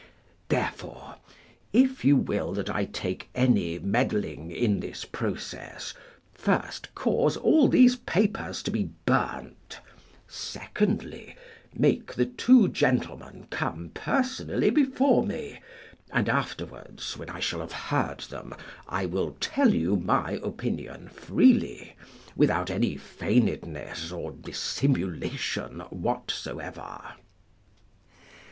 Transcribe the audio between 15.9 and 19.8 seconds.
and afterwards, when I shall have heard them, I will tell